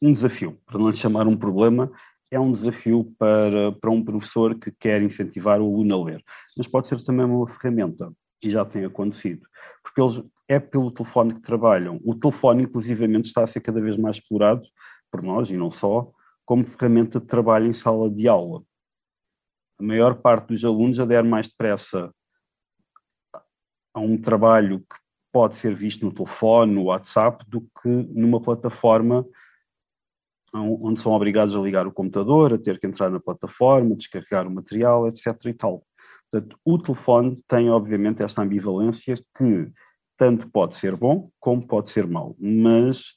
um 0.00 0.12
desafio, 0.12 0.60
para 0.66 0.78
não 0.78 0.90
lhe 0.90 0.96
chamar 0.96 1.26
um 1.26 1.36
problema, 1.36 1.90
é 2.30 2.38
um 2.38 2.52
desafio 2.52 3.14
para, 3.18 3.72
para 3.72 3.90
um 3.90 4.04
professor 4.04 4.58
que 4.58 4.70
quer 4.72 5.02
incentivar 5.02 5.60
o 5.60 5.64
aluno 5.64 5.94
a 5.94 6.04
ler. 6.04 6.24
Mas 6.56 6.66
pode 6.66 6.88
ser 6.88 7.02
também 7.02 7.26
uma 7.26 7.46
ferramenta, 7.46 8.12
e 8.42 8.50
já 8.50 8.64
tem 8.64 8.84
acontecido, 8.84 9.46
porque 9.82 10.00
eles 10.00 10.22
é 10.46 10.58
pelo 10.58 10.90
telefone 10.90 11.34
que 11.34 11.40
trabalham. 11.40 11.98
O 12.04 12.14
telefone, 12.14 12.64
inclusivamente, 12.64 13.26
está 13.26 13.42
a 13.42 13.46
ser 13.46 13.60
cada 13.60 13.80
vez 13.80 13.96
mais 13.96 14.16
explorado 14.16 14.62
por 15.10 15.22
nós, 15.22 15.48
e 15.48 15.56
não 15.56 15.70
só, 15.70 16.10
como 16.44 16.66
ferramenta 16.66 17.18
de 17.18 17.26
trabalho 17.26 17.66
em 17.66 17.72
sala 17.72 18.10
de 18.10 18.28
aula. 18.28 18.62
A 19.78 19.82
maior 19.82 20.16
parte 20.16 20.48
dos 20.48 20.64
alunos 20.64 20.98
adere 20.98 21.26
mais 21.26 21.48
depressa 21.48 22.12
a 23.92 24.00
um 24.00 24.20
trabalho 24.20 24.80
que 24.80 24.96
pode 25.32 25.56
ser 25.56 25.74
visto 25.74 26.04
no 26.04 26.12
telefone, 26.12 26.72
no 26.72 26.84
WhatsApp, 26.84 27.44
do 27.48 27.60
que 27.60 27.88
numa 27.88 28.40
plataforma 28.40 29.26
onde 30.56 31.00
são 31.00 31.12
obrigados 31.12 31.56
a 31.56 31.60
ligar 31.60 31.86
o 31.86 31.92
computador, 31.92 32.54
a 32.54 32.58
ter 32.58 32.78
que 32.78 32.86
entrar 32.86 33.10
na 33.10 33.18
plataforma, 33.18 33.96
descarregar 33.96 34.46
o 34.46 34.50
material, 34.50 35.08
etc. 35.08 35.26
e 35.46 35.52
tal. 35.52 35.84
Portanto, 36.30 36.58
o 36.64 36.78
telefone 36.78 37.42
tem, 37.48 37.70
obviamente, 37.70 38.22
esta 38.22 38.42
ambivalência 38.42 39.16
que 39.36 39.70
tanto 40.16 40.48
pode 40.50 40.76
ser 40.76 40.96
bom 40.96 41.30
como 41.40 41.66
pode 41.66 41.90
ser 41.90 42.06
mau, 42.06 42.36
mas 42.38 43.14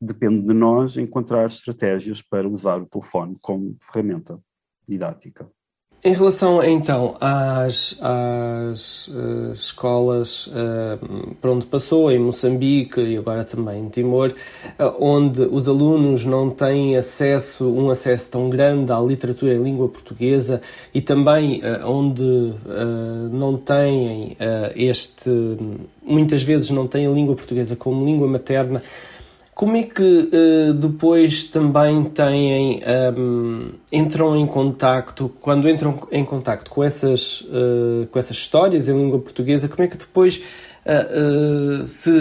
depende 0.00 0.46
de 0.46 0.52
nós 0.52 0.96
encontrar 0.98 1.46
estratégias 1.46 2.20
para 2.20 2.46
usar 2.46 2.80
o 2.80 2.86
telefone 2.86 3.36
como 3.40 3.76
ferramenta 3.82 4.38
didática. 4.86 5.50
Em 6.04 6.14
relação 6.14 6.62
então 6.62 7.16
às, 7.20 7.98
às 8.00 9.08
uh, 9.08 9.52
escolas 9.52 10.46
uh, 10.46 11.34
por 11.40 11.50
onde 11.50 11.66
passou, 11.66 12.08
em 12.12 12.20
Moçambique 12.20 13.00
e 13.00 13.16
agora 13.16 13.44
também 13.44 13.80
em 13.80 13.88
Timor, 13.88 14.32
uh, 14.78 14.94
onde 15.00 15.40
os 15.42 15.66
alunos 15.66 16.24
não 16.24 16.50
têm 16.50 16.96
acesso, 16.96 17.68
um 17.68 17.90
acesso 17.90 18.30
tão 18.30 18.48
grande 18.48 18.92
à 18.92 19.00
literatura 19.00 19.54
em 19.54 19.62
língua 19.62 19.88
portuguesa 19.88 20.62
e 20.94 21.00
também 21.00 21.62
onde 21.84 22.54
não 23.32 23.56
têm 23.56 24.36
este, 24.76 25.30
muitas 26.00 26.42
vezes 26.44 26.70
não 26.70 26.86
têm 26.86 27.06
a 27.06 27.10
língua 27.10 27.34
portuguesa 27.34 27.74
como 27.74 28.06
língua 28.06 28.28
materna, 28.28 28.82
como 29.58 29.76
é 29.76 29.82
que 29.82 30.02
uh, 30.02 30.72
depois 30.72 31.42
também 31.42 32.04
têm, 32.04 32.76
um, 32.76 32.80
ehm, 32.80 33.70
entram 33.90 34.36
em 34.36 34.46
contacto, 34.46 35.32
quando 35.40 35.68
entram 35.68 36.06
em 36.12 36.24
contacto 36.24 36.70
com 36.70 36.84
essas, 36.84 37.40
uh, 37.40 38.06
com 38.08 38.20
essas 38.20 38.36
histórias 38.36 38.88
em 38.88 38.96
língua 38.96 39.18
portuguesa, 39.18 39.66
como 39.66 39.82
é 39.82 39.88
que 39.88 39.96
depois 39.96 40.40
uh, 40.86 41.88
se 41.88 42.12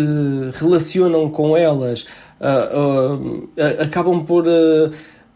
relacionam 0.60 1.30
com 1.30 1.56
elas? 1.56 2.08
acabam 3.84 4.24
por, 4.24 4.46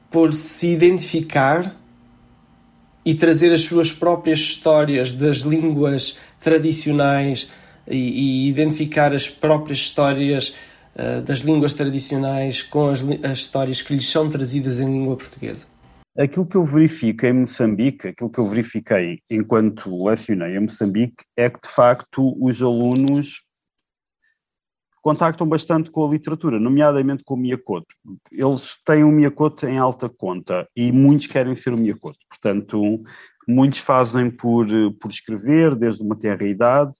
por 0.09 0.33
se 0.33 0.69
identificar 0.69 1.75
e 3.05 3.13
trazer 3.13 3.53
as 3.53 3.61
suas 3.61 3.91
próprias 3.91 4.39
histórias 4.39 5.13
das 5.13 5.37
línguas 5.39 6.17
tradicionais 6.39 7.49
e, 7.87 7.97
e 7.97 8.49
identificar 8.49 9.13
as 9.13 9.27
próprias 9.27 9.79
histórias 9.79 10.55
das 11.25 11.39
línguas 11.39 11.73
tradicionais 11.73 12.61
com 12.61 12.89
as, 12.89 13.01
as 13.23 13.39
histórias 13.39 13.81
que 13.81 13.93
lhes 13.93 14.09
são 14.09 14.29
trazidas 14.29 14.79
em 14.79 14.85
língua 14.85 15.15
portuguesa? 15.15 15.65
Aquilo 16.17 16.45
que 16.45 16.57
eu 16.57 16.65
verifico 16.65 17.25
em 17.25 17.33
Moçambique, 17.33 18.09
aquilo 18.09 18.29
que 18.29 18.39
eu 18.39 18.47
verifiquei 18.47 19.19
enquanto 19.29 20.03
lecionei 20.03 20.57
em 20.57 20.59
Moçambique, 20.59 21.23
é 21.37 21.49
que 21.49 21.61
de 21.61 21.73
facto 21.73 22.35
os 22.43 22.61
alunos 22.61 23.41
contactam 25.01 25.47
bastante 25.47 25.89
com 25.89 26.05
a 26.05 26.09
literatura, 26.09 26.59
nomeadamente 26.59 27.23
com 27.23 27.33
o 27.33 27.37
Miyakoto. 27.37 27.95
Eles 28.31 28.77
têm 28.85 29.03
o 29.03 29.11
Miyakoto 29.11 29.65
em 29.65 29.77
alta 29.77 30.09
conta 30.09 30.67
e 30.75 30.91
muitos 30.91 31.27
querem 31.27 31.55
ser 31.55 31.73
o 31.73 31.77
Miyakoto. 31.77 32.19
Portanto, 32.29 33.01
muitos 33.47 33.79
fazem 33.79 34.29
por, 34.29 34.67
por 34.99 35.09
escrever 35.09 35.75
desde 35.75 36.03
uma 36.03 36.15
tenra 36.15 36.45
idade 36.45 36.91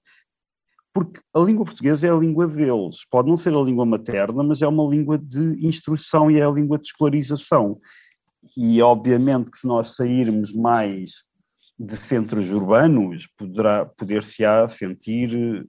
porque 0.94 1.22
a 1.34 1.40
língua 1.40 1.66
portuguesa 1.66 2.08
é 2.08 2.12
a 2.12 2.16
língua 2.16 2.48
deles. 2.48 3.06
Pode 3.10 3.30
não 3.30 3.38
ser 3.38 3.54
a 3.54 3.62
língua 3.62 3.86
materna, 3.86 4.44
mas 4.44 4.62
é 4.62 4.68
uma 4.68 4.84
língua 4.84 5.18
de 5.18 5.66
instrução 5.66 6.30
e 6.30 6.38
é 6.38 6.46
a 6.46 6.52
língua 6.52 6.78
de 6.78 6.88
escolarização. 6.88 7.80
E 8.58 8.82
obviamente 8.82 9.52
que 9.52 9.60
se 9.60 9.68
nós 9.68 9.96
sairmos 9.96 10.52
mais 10.52 11.24
de 11.80 11.96
centros 11.96 12.52
urbanos, 12.52 13.28
poderá 13.38 13.86
poder-se-á 13.86 14.68
sentir 14.70 15.68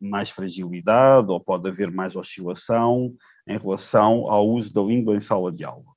mais 0.00 0.30
fragilidade 0.30 1.30
ou 1.30 1.38
pode 1.38 1.68
haver 1.68 1.90
mais 1.90 2.16
oscilação 2.16 3.14
em 3.46 3.58
relação 3.58 4.30
ao 4.30 4.48
uso 4.48 4.72
da 4.72 4.82
língua 4.82 5.16
em 5.16 5.20
sala 5.20 5.52
de 5.52 5.64
aula. 5.64 5.92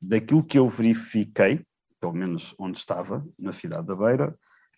Daquilo 0.00 0.44
que 0.44 0.58
eu 0.58 0.68
verifiquei, 0.68 1.64
pelo 2.00 2.12
menos 2.12 2.54
onde 2.58 2.78
estava, 2.78 3.26
na 3.38 3.52
cidade 3.52 3.86
da 3.86 3.96
Beira, 3.96 4.36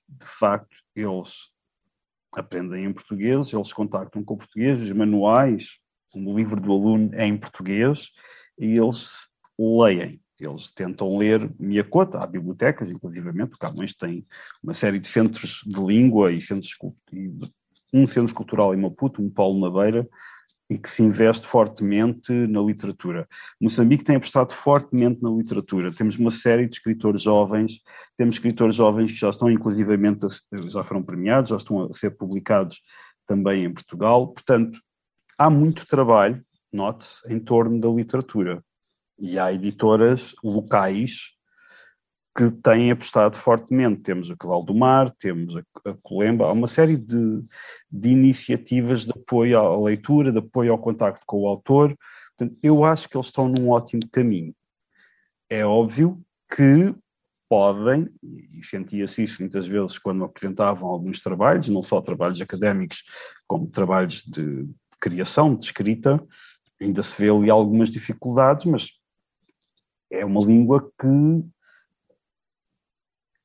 de 0.08 0.26
facto, 0.26 0.74
eles 0.94 1.50
aprendem 2.36 2.84
em 2.84 2.92
português, 2.92 3.52
eles 3.52 3.72
contactam 3.72 4.22
com 4.22 4.36
português, 4.36 4.80
os 4.80 4.92
manuais, 4.92 5.78
o 6.14 6.36
livro 6.36 6.60
do 6.60 6.72
aluno 6.72 7.10
é 7.14 7.26
em 7.26 7.36
português 7.36 8.10
e 8.58 8.76
eles 8.76 9.28
leem. 9.58 10.20
Eles 10.38 10.70
tentam 10.72 11.18
ler 11.18 11.52
Miacota, 11.58 12.18
há 12.18 12.26
bibliotecas, 12.26 12.90
inclusivamente, 12.90 13.54
o 13.54 13.58
Camões 13.58 13.92
tem 13.92 14.26
uma 14.62 14.72
série 14.72 14.98
de 14.98 15.06
centros 15.06 15.62
de 15.66 15.78
língua 15.78 16.32
e 16.32 16.40
centros, 16.40 16.74
um 17.92 18.06
centro 18.06 18.34
cultural 18.34 18.74
em 18.74 18.78
Maputo, 18.78 19.20
um 19.20 19.28
polo 19.28 19.60
na 19.60 19.70
Beira, 19.70 20.08
e 20.70 20.78
que 20.78 20.88
se 20.88 21.02
investe 21.02 21.44
fortemente 21.48 22.32
na 22.32 22.62
literatura. 22.62 23.28
Moçambique 23.60 24.04
tem 24.04 24.14
apostado 24.14 24.54
fortemente 24.54 25.20
na 25.20 25.28
literatura. 25.28 25.92
Temos 25.92 26.16
uma 26.16 26.30
série 26.30 26.68
de 26.68 26.76
escritores 26.76 27.20
jovens, 27.20 27.80
temos 28.16 28.36
escritores 28.36 28.76
jovens 28.76 29.10
que 29.10 29.18
já 29.18 29.30
estão 29.30 29.50
inclusivamente, 29.50 30.28
já 30.68 30.84
foram 30.84 31.02
premiados, 31.02 31.50
já 31.50 31.56
estão 31.56 31.82
a 31.82 31.92
ser 31.92 32.12
publicados 32.12 32.80
também 33.26 33.64
em 33.64 33.72
Portugal. 33.74 34.28
Portanto, 34.28 34.80
há 35.36 35.50
muito 35.50 35.84
trabalho, 35.86 36.40
note-se, 36.72 37.20
em 37.32 37.40
torno 37.40 37.80
da 37.80 37.88
literatura. 37.88 38.62
E 39.18 39.40
há 39.40 39.52
editoras 39.52 40.34
locais 40.42 41.32
que 42.36 42.50
têm 42.50 42.90
apostado 42.90 43.36
fortemente. 43.36 44.02
Temos 44.02 44.30
a 44.30 44.36
Cavalo 44.36 44.64
do 44.64 44.74
Mar, 44.74 45.10
temos 45.18 45.56
a, 45.56 45.62
a 45.84 45.94
Colemba, 46.02 46.46
há 46.46 46.52
uma 46.52 46.66
série 46.66 46.96
de, 46.96 47.44
de, 47.90 48.08
iniciativas 48.08 49.04
de 49.04 49.10
apoio 49.10 49.58
à 49.58 49.80
leitura, 49.80 50.32
de 50.32 50.38
apoio 50.38 50.72
ao 50.72 50.78
contacto 50.78 51.24
com 51.26 51.42
o 51.42 51.48
autor. 51.48 51.96
Portanto, 52.36 52.58
eu 52.62 52.84
acho 52.84 53.08
que 53.08 53.16
eles 53.16 53.26
estão 53.26 53.48
num 53.48 53.70
ótimo 53.70 54.02
caminho. 54.10 54.54
É 55.48 55.64
óbvio 55.64 56.20
que 56.54 56.94
podem, 57.48 58.08
e 58.22 58.64
sentia-se 58.64 59.24
isso 59.24 59.42
muitas 59.42 59.66
vezes 59.66 59.98
quando 59.98 60.22
apresentavam 60.22 60.88
alguns 60.88 61.20
trabalhos, 61.20 61.68
não 61.68 61.82
só 61.82 62.00
trabalhos 62.00 62.40
académicos, 62.40 63.02
como 63.44 63.66
trabalhos 63.66 64.22
de, 64.22 64.62
de 64.66 64.74
criação, 65.00 65.56
de 65.56 65.64
escrita, 65.64 66.24
ainda 66.80 67.02
se 67.02 67.12
vê 67.20 67.28
ali 67.28 67.50
algumas 67.50 67.90
dificuldades, 67.90 68.64
mas 68.66 68.88
é 70.12 70.24
uma 70.24 70.40
língua 70.40 70.90
que 70.98 71.44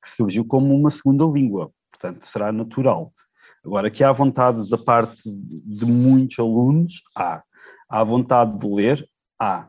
que 0.06 0.12
surgiu 0.12 0.46
como 0.46 0.76
uma 0.76 0.92
segunda 0.92 1.26
língua, 1.26 1.72
portanto 1.92 2.22
será 2.22 2.52
natural. 2.52 3.12
Agora, 3.66 3.90
que 3.90 4.04
há 4.04 4.12
vontade 4.12 4.70
da 4.70 4.78
parte 4.78 5.24
de 5.26 5.86
muitos 5.86 6.38
alunos, 6.38 7.02
há. 7.16 7.44
Há 7.90 8.04
vontade 8.04 8.60
de 8.60 8.68
ler, 8.68 9.10
há. 9.40 9.68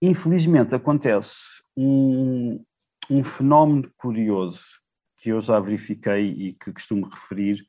Infelizmente 0.00 0.74
acontece 0.74 1.34
um, 1.76 2.64
um 3.10 3.22
fenómeno 3.22 3.90
curioso 3.98 4.80
que 5.18 5.28
eu 5.28 5.40
já 5.40 5.60
verifiquei 5.60 6.30
e 6.30 6.52
que 6.54 6.72
costumo 6.72 7.06
referir 7.06 7.62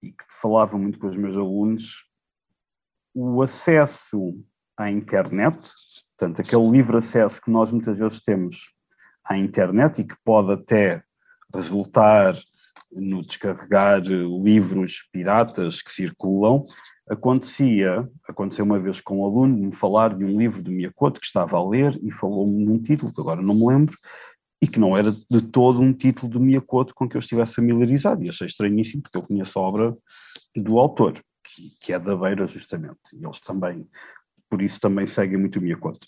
e 0.00 0.12
que 0.12 0.24
falava 0.40 0.78
muito 0.78 0.98
com 0.98 1.08
os 1.08 1.16
meus 1.16 1.36
alunos, 1.36 2.06
o 3.12 3.42
acesso 3.42 4.40
à 4.76 4.90
internet, 4.90 5.72
portanto, 6.16 6.40
aquele 6.40 6.70
livre 6.70 6.98
acesso 6.98 7.40
que 7.40 7.50
nós 7.50 7.72
muitas 7.72 7.98
vezes 7.98 8.20
temos 8.20 8.74
à 9.24 9.36
internet 9.36 10.00
e 10.00 10.04
que 10.04 10.16
pode 10.24 10.52
até 10.52 11.02
resultar 11.52 12.36
no 12.92 13.24
descarregar 13.24 14.02
livros 14.02 15.08
piratas 15.12 15.82
que 15.82 15.90
circulam, 15.90 16.64
acontecia, 17.08 18.08
aconteceu 18.26 18.64
uma 18.64 18.78
vez 18.78 19.00
com 19.00 19.20
um 19.20 19.24
aluno 19.24 19.56
me 19.56 19.74
falar 19.74 20.14
de 20.14 20.24
um 20.24 20.38
livro 20.38 20.62
de 20.62 20.70
Miyakoto 20.70 21.20
que 21.20 21.26
estava 21.26 21.56
a 21.56 21.68
ler 21.68 21.98
e 22.02 22.10
falou-me 22.10 22.64
num 22.64 22.80
título 22.80 23.12
que 23.12 23.20
agora 23.20 23.42
não 23.42 23.54
me 23.54 23.66
lembro 23.66 23.96
e 24.62 24.66
que 24.66 24.80
não 24.80 24.96
era 24.96 25.12
de 25.12 25.42
todo 25.42 25.80
um 25.80 25.92
título 25.92 26.32
de 26.32 26.38
Miyakoto 26.38 26.94
com 26.94 27.08
que 27.08 27.16
eu 27.16 27.20
estivesse 27.20 27.54
familiarizado 27.54 28.24
e 28.24 28.28
achei 28.28 28.46
estranhíssimo 28.46 29.02
porque 29.02 29.18
eu 29.18 29.22
conheço 29.22 29.58
a 29.58 29.62
obra 29.62 29.96
do 30.56 30.78
autor, 30.78 31.22
que, 31.44 31.70
que 31.80 31.92
é 31.92 31.98
da 31.98 32.16
Beira 32.16 32.46
justamente, 32.46 32.98
e 33.12 33.24
eles 33.24 33.40
também, 33.40 33.86
por 34.48 34.62
isso 34.62 34.80
também 34.80 35.06
seguem 35.06 35.38
muito 35.38 35.58
o 35.58 35.62
Miyakoto. 35.62 36.06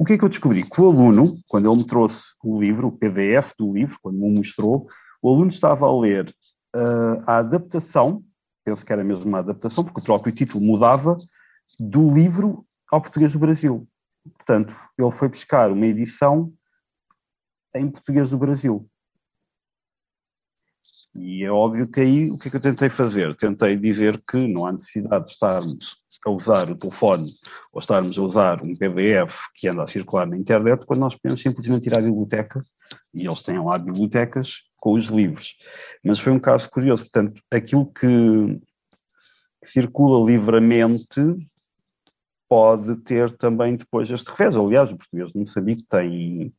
O 0.00 0.04
que 0.06 0.14
é 0.14 0.18
que 0.18 0.24
eu 0.24 0.30
descobri? 0.30 0.62
Que 0.62 0.80
o 0.80 0.86
aluno, 0.86 1.38
quando 1.46 1.70
ele 1.70 1.82
me 1.82 1.86
trouxe 1.86 2.34
o 2.42 2.58
livro, 2.58 2.88
o 2.88 2.92
PDF 2.92 3.52
do 3.58 3.70
livro, 3.70 3.98
quando 4.00 4.18
me 4.18 4.30
mostrou, 4.30 4.88
o 5.20 5.28
aluno 5.28 5.50
estava 5.50 5.84
a 5.84 6.00
ler 6.00 6.34
uh, 6.74 7.22
a 7.26 7.36
adaptação, 7.36 8.24
penso 8.64 8.82
que 8.82 8.94
era 8.94 9.04
mesmo 9.04 9.26
uma 9.26 9.40
adaptação, 9.40 9.84
porque 9.84 10.00
o 10.00 10.02
próprio 10.02 10.34
título 10.34 10.64
mudava, 10.64 11.18
do 11.78 12.08
livro 12.08 12.66
ao 12.90 13.02
português 13.02 13.34
do 13.34 13.38
Brasil. 13.38 13.86
Portanto, 14.38 14.72
ele 14.98 15.10
foi 15.10 15.28
buscar 15.28 15.70
uma 15.70 15.84
edição 15.84 16.50
em 17.76 17.90
português 17.90 18.30
do 18.30 18.38
Brasil. 18.38 18.88
E 21.14 21.44
é 21.44 21.50
óbvio 21.50 21.86
que 21.86 22.00
aí 22.00 22.30
o 22.30 22.38
que 22.38 22.48
é 22.48 22.50
que 22.50 22.56
eu 22.56 22.62
tentei 22.62 22.88
fazer? 22.88 23.36
Tentei 23.36 23.76
dizer 23.76 24.18
que 24.26 24.48
não 24.48 24.64
há 24.64 24.72
necessidade 24.72 25.24
de 25.24 25.30
estarmos 25.32 25.99
a 26.26 26.30
usar 26.30 26.70
o 26.70 26.76
telefone 26.76 27.32
ou 27.72 27.78
estarmos 27.78 28.18
a 28.18 28.22
usar 28.22 28.62
um 28.62 28.76
PDF 28.76 29.46
que 29.54 29.68
anda 29.68 29.82
a 29.82 29.88
circular 29.88 30.26
na 30.26 30.36
internet, 30.36 30.84
quando 30.84 31.00
nós 31.00 31.14
podemos 31.14 31.40
simplesmente 31.40 31.86
ir 31.86 31.96
à 31.96 32.00
biblioteca 32.00 32.60
e 33.14 33.26
eles 33.26 33.42
têm 33.42 33.58
lá 33.62 33.78
bibliotecas 33.78 34.70
com 34.76 34.92
os 34.92 35.06
livros. 35.06 35.56
Mas 36.04 36.18
foi 36.18 36.32
um 36.32 36.38
caso 36.38 36.68
curioso, 36.70 37.04
portanto, 37.04 37.42
aquilo 37.50 37.86
que, 37.86 38.60
circula 39.62 40.24
livremente 40.26 41.20
pode 42.48 42.96
ter 43.02 43.30
também 43.32 43.76
depois 43.76 44.10
este 44.10 44.28
revés. 44.28 44.56
Aliás, 44.56 44.90
o 44.90 44.96
português 44.96 45.32
não 45.34 45.46
sabia 45.46 45.76
que 45.76 45.84
tem 45.84 46.52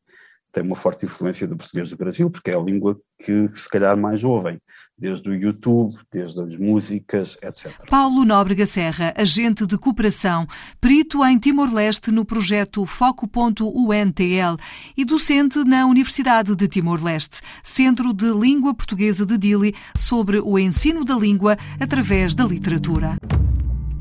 tem 0.52 0.62
uma 0.62 0.76
forte 0.76 1.06
influência 1.06 1.48
do 1.48 1.56
português 1.56 1.90
do 1.90 1.96
Brasil, 1.96 2.30
porque 2.30 2.50
é 2.50 2.54
a 2.54 2.60
língua 2.60 3.00
que 3.18 3.48
se 3.48 3.68
calhar 3.68 3.96
mais 3.96 4.22
ouvem, 4.22 4.60
desde 4.98 5.30
o 5.30 5.34
YouTube, 5.34 5.96
desde 6.12 6.40
as 6.40 6.56
músicas, 6.58 7.38
etc. 7.42 7.72
Paulo 7.88 8.24
Nóbrega 8.24 8.66
Serra, 8.66 9.14
agente 9.16 9.66
de 9.66 9.78
cooperação, 9.78 10.46
perito 10.80 11.24
em 11.24 11.38
Timor-Leste 11.38 12.10
no 12.10 12.24
projeto 12.24 12.84
Foco.UNTL 12.84 14.56
e 14.96 15.04
docente 15.04 15.64
na 15.64 15.86
Universidade 15.86 16.54
de 16.54 16.68
Timor-Leste, 16.68 17.40
Centro 17.64 18.12
de 18.12 18.30
Língua 18.30 18.74
Portuguesa 18.74 19.24
de 19.24 19.38
Dili, 19.38 19.74
sobre 19.96 20.38
o 20.38 20.58
ensino 20.58 21.04
da 21.04 21.16
língua 21.16 21.56
através 21.80 22.34
da 22.34 22.44
literatura. 22.44 23.16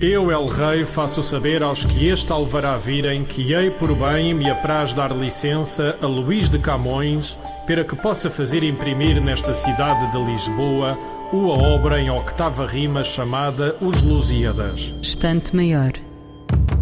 Eu, 0.02 0.32
El 0.32 0.48
Rei, 0.48 0.84
faço 0.84 1.22
saber 1.22 1.62
aos 1.62 1.86
que 1.86 2.08
este 2.08 2.32
alvará 2.32 2.76
virem 2.76 3.24
que 3.24 3.54
hei 3.54 3.70
por 3.70 3.96
bem 3.96 4.34
me 4.34 4.50
apraz 4.50 4.94
dar 4.94 5.16
licença 5.16 5.96
a 6.02 6.08
Luís 6.08 6.50
de 6.50 6.58
Camões 6.58 7.38
para 7.68 7.84
que 7.84 7.96
possa 7.96 8.28
fazer 8.28 8.64
imprimir 8.64 9.22
nesta 9.22 9.54
cidade 9.54 10.12
de 10.12 10.18
Lisboa 10.18 10.98
uma 11.32 11.54
obra 11.54 12.02
em 12.02 12.10
octava 12.10 12.66
rima 12.66 13.04
chamada 13.04 13.76
Os 13.80 14.02
Lusíadas. 14.02 14.92
Estante 15.04 15.56
Maior, 15.56 15.92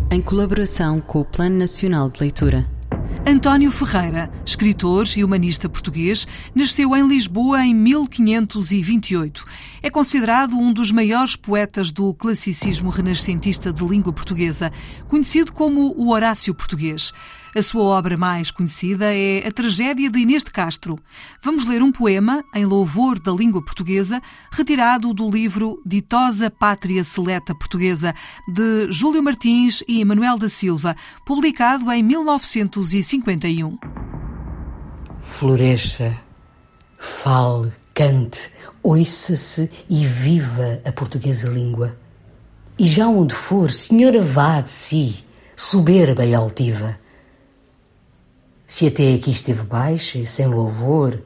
em 0.10 0.22
colaboração 0.22 1.02
com 1.02 1.20
o 1.20 1.26
Plano 1.26 1.58
Nacional 1.58 2.10
de 2.10 2.22
Leitura. 2.22 2.79
António 3.26 3.72
Ferreira, 3.72 4.32
escritor 4.46 5.06
e 5.16 5.24
humanista 5.24 5.70
português, 5.70 6.28
nasceu 6.56 6.96
em 6.96 7.08
Lisboa 7.08 7.64
em 7.64 7.74
1528. 7.74 9.46
É 9.84 9.90
considerado 9.90 10.58
um 10.58 10.74
dos 10.74 10.92
maiores 10.92 11.36
poetas 11.36 11.92
do 11.92 12.14
classicismo 12.14 12.90
renascentista 12.90 13.72
de 13.72 13.86
língua 13.86 14.12
portuguesa, 14.12 14.72
conhecido 15.08 15.52
como 15.52 15.94
o 15.98 16.12
Horácio 16.12 16.56
Português. 16.56 17.14
A 17.56 17.64
sua 17.64 17.82
obra 17.82 18.16
mais 18.16 18.52
conhecida 18.52 19.06
é 19.12 19.48
A 19.48 19.52
Tragédia 19.52 20.10
de 20.10 20.20
Inês 20.20 20.44
de 20.44 20.52
Castro. 20.52 21.00
Vamos 21.42 21.66
ler 21.66 21.82
um 21.82 21.92
poema 21.92 22.44
em 22.54 22.64
louvor 22.64 23.18
da 23.18 23.32
língua 23.32 23.64
portuguesa, 23.64 24.22
retirado 24.52 25.12
do 25.16 25.28
livro 25.28 25.82
Ditosa 25.84 26.52
Pátria 26.52 27.04
Seleta 27.04 27.56
Portuguesa, 27.56 28.14
de 28.48 28.92
Júlio 28.92 29.24
Martins 29.24 29.84
e 29.88 30.06
Manuel 30.06 30.38
da 30.38 30.48
Silva, 30.48 30.96
publicado 31.26 31.92
em 31.92 32.04
1951. 32.04 33.80
Floresça, 35.20 36.22
fale, 37.00 37.74
cante, 37.96 38.52
ouça-se 38.84 39.72
e 39.90 40.06
viva 40.06 40.82
a 40.86 40.92
portuguesa 40.92 41.50
língua. 41.50 41.98
E 42.78 42.86
já 42.86 43.08
onde 43.08 43.34
for, 43.34 43.72
senhora 43.72 44.22
vá 44.22 44.62
de 44.62 44.70
si, 44.70 45.26
soberba 45.56 46.24
e 46.24 46.36
altiva 46.36 47.00
se 48.70 48.86
até 48.86 49.16
aqui 49.16 49.32
esteve 49.32 49.64
baixa 49.64 50.20
e 50.20 50.28
sem 50.28 50.46
louvor, 50.46 51.24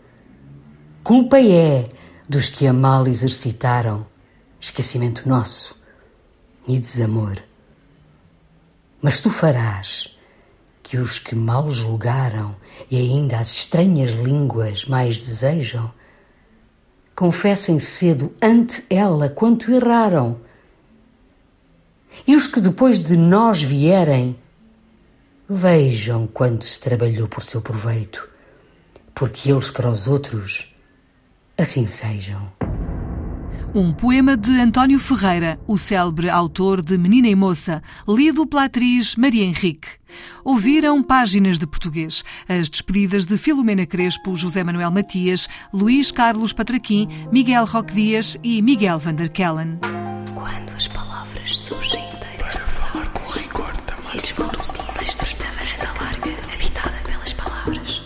culpa 1.04 1.42
é 1.42 1.84
dos 2.28 2.48
que 2.48 2.66
a 2.66 2.72
mal 2.72 3.06
exercitaram, 3.06 4.08
esquecimento 4.62 5.28
nosso 5.28 5.76
e 6.66 6.80
desamor. 6.80 7.44
Mas 9.02 9.20
tu 9.20 9.30
farás 9.30 10.18
que 10.82 10.98
os 10.98 11.20
que 11.20 11.36
mal 11.36 11.70
julgaram 11.70 12.56
e 12.90 12.96
ainda 12.96 13.38
as 13.40 13.52
estranhas 13.52 14.12
línguas 14.12 14.86
mais 14.86 15.20
desejam, 15.20 15.92
confessem 17.14 17.78
cedo 17.78 18.34
ante 18.42 18.86
ela 18.90 19.28
quanto 19.28 19.70
erraram. 19.70 20.40
E 22.26 22.36
os 22.36 22.48
que 22.48 22.62
depois 22.62 23.00
de 23.00 23.18
nós 23.18 23.62
vierem, 23.62 24.42
Vejam 25.50 26.26
quanto 26.26 26.64
se 26.66 26.80
trabalhou 26.80 27.28
por 27.28 27.44
seu 27.44 27.62
proveito, 27.62 28.30
porque 29.14 29.52
eles 29.52 29.70
para 29.70 29.90
os 29.90 30.08
outros 30.08 30.74
assim 31.58 31.86
sejam. 31.86 32.52
Um 33.76 33.92
poema 33.92 34.38
de 34.38 34.52
António 34.62 35.00
Ferreira, 35.00 35.60
o 35.68 35.78
célebre 35.78 36.30
autor 36.30 36.82
de 36.82 36.98
Menina 36.98 37.28
e 37.28 37.36
Moça, 37.36 37.82
lido 38.08 38.46
pela 38.46 38.66
atriz 38.66 39.16
Maria 39.16 39.44
Henrique. 39.44 39.88
Ouviram 40.46 41.02
páginas 41.02 41.58
de 41.58 41.66
português, 41.66 42.24
as 42.48 42.70
despedidas 42.70 43.26
de 43.26 43.38
Filomena 43.38 43.86
Crespo, 43.86 44.36
José 44.36 44.64
Manuel 44.64 44.92
Matias, 44.92 45.50
Luís 45.74 46.12
Carlos 46.12 46.54
Patraquim, 46.54 47.08
Miguel 47.32 47.66
Roque 47.66 47.94
Dias 47.94 48.38
e 48.44 48.62
Miguel 48.62 49.00
van 49.00 49.16
der 49.16 49.30
Kellen. 49.30 49.80
Quando 50.36 50.74
as 50.76 50.88
palavras 50.88 51.58
surgem 51.58 52.03